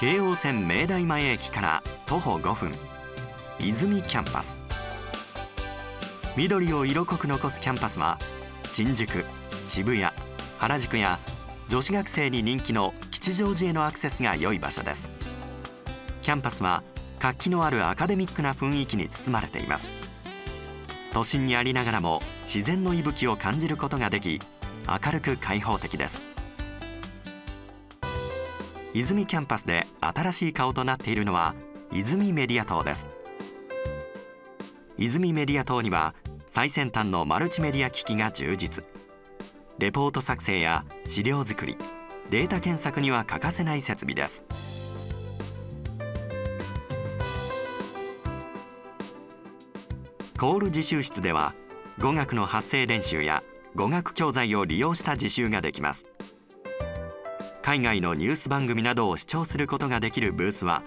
[0.00, 2.72] 京王線明大前駅から徒歩5分。
[3.58, 4.58] 和泉キャンパス。
[6.36, 8.18] 緑を色濃く残すキャンパスは
[8.66, 9.24] 新宿
[9.66, 10.12] 渋谷
[10.58, 11.18] 原宿や
[11.68, 15.08] 女子学生に人気の吉祥寺へのアクセスが良い場所です。
[16.20, 16.82] キャンパスは
[17.24, 19.88] 活気のあるアカデミックな雰囲気に包まれています。
[21.14, 24.38] 都心にありながらも自然の息吹を感じることができ
[24.86, 26.20] 明るく開放的です。
[28.92, 31.54] 泉キャンパスで新しい顔となっているのは
[31.94, 33.08] 泉メディア棟です。
[34.98, 36.14] 泉メディア棟には
[36.46, 38.84] 最先端のマルチメディア機器が充実。
[39.78, 41.78] レポート作成や資料作り
[42.28, 44.44] データ検索には欠かせない設備です。
[50.36, 51.54] コール自習室では
[52.00, 53.44] 語学の発声練習や
[53.76, 56.06] 語学教材を利用した自習ができます。
[57.62, 60.82] 海外のニュース番組などを視聴することができるブースは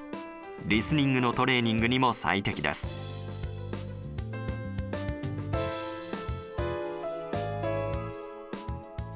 [0.66, 2.88] リスニングのトレーニングにも最適です。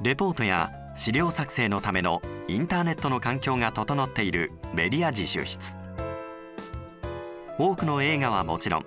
[0.02, 5.76] レポートや資料作成のためのインターネットの環境が整っているメディア自習室。
[7.58, 8.86] 多くの映画はもちろん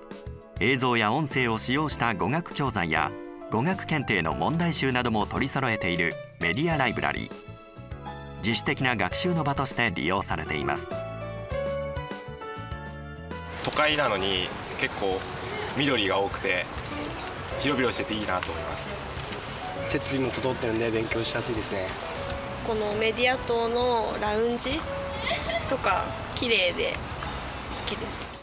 [0.61, 3.11] 映像や音声を使用した語学教材や
[3.51, 7.31] 語学検定の問題集なども取り揃えているメディアライブラリー。
[8.37, 10.87] 自主的な学習の場として利用されています。
[13.63, 14.47] 都会なのに
[14.79, 15.19] 結構
[15.75, 16.65] 緑が多くて
[17.59, 18.97] 広々してていいなと思います。
[19.87, 21.87] 設備も整ってるんで勉強しやすいですね。
[22.65, 24.79] このメディア棟のラウンジ
[25.69, 26.93] とか綺麗で
[27.77, 28.34] 好きです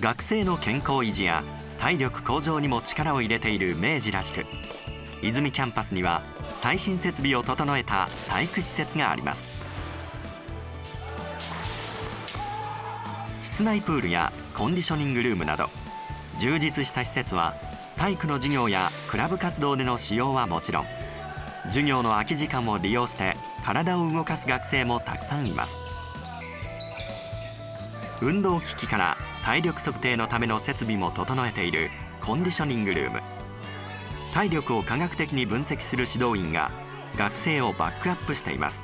[0.00, 1.42] 学生の健康維持や
[1.78, 4.44] 体力向上にも力を入れている明治らしく
[5.22, 9.46] 泉キャンパスには最新設備を整えた体育施設があります。
[13.42, 15.70] 室内プールやコンディショニングルームなど
[16.38, 17.54] 充実した施設は
[17.96, 20.86] 体育の授業やクラブ活動での使用はもちろん
[21.64, 23.32] 授業の空き時間を利用して
[23.64, 25.85] 体を動かす学生もたくさんいます。
[28.22, 31.90] 運動機器から体力測定のための設備も整えている
[32.20, 33.20] コンディショニングルーム。
[34.32, 36.70] 体力を科学的に分析する指導員が
[37.16, 38.82] 学生をバックアップしています。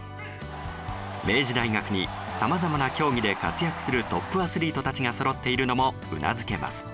[1.27, 6.87] 明治大学にさまざまな競技で活躍するトップアスリートたちが揃っているのもうなずけます。